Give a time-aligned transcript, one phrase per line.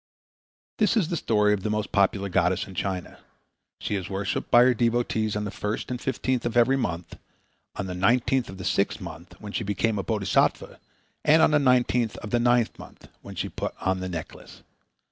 [0.79, 3.19] This is the story of the most popular goddess in China.
[3.79, 7.19] She is worshipped by her devotees on the first and fifteenth of every month,
[7.75, 10.79] on the nineteenth of the sixth month, when she became a Bodhisattva,
[11.23, 14.63] and on the nineteenth of the ninth month, when she put on the necklace.